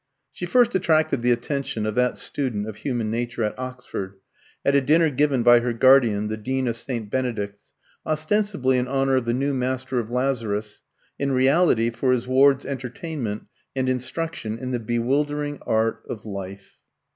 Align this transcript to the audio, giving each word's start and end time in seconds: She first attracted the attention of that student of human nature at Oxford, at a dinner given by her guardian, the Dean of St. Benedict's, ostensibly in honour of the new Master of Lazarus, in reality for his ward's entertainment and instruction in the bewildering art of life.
She 0.31 0.47
first 0.47 0.73
attracted 0.73 1.21
the 1.21 1.29
attention 1.31 1.85
of 1.85 1.93
that 1.93 2.17
student 2.17 2.67
of 2.67 2.77
human 2.77 3.11
nature 3.11 3.43
at 3.43 3.53
Oxford, 3.59 4.15
at 4.65 4.73
a 4.73 4.81
dinner 4.81 5.11
given 5.11 5.43
by 5.43 5.59
her 5.59 5.73
guardian, 5.73 6.27
the 6.27 6.37
Dean 6.37 6.67
of 6.67 6.75
St. 6.75 7.07
Benedict's, 7.07 7.73
ostensibly 8.03 8.79
in 8.79 8.87
honour 8.87 9.17
of 9.17 9.25
the 9.25 9.33
new 9.35 9.53
Master 9.53 9.99
of 9.99 10.09
Lazarus, 10.09 10.81
in 11.19 11.33
reality 11.33 11.91
for 11.91 12.13
his 12.13 12.27
ward's 12.27 12.65
entertainment 12.65 13.45
and 13.75 13.87
instruction 13.87 14.57
in 14.57 14.71
the 14.71 14.79
bewildering 14.79 15.59
art 15.67 16.01
of 16.09 16.25
life. 16.25 16.77